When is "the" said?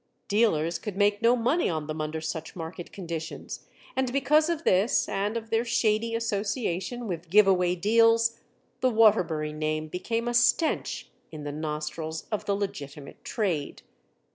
8.79-8.89, 11.43-11.51, 12.45-12.55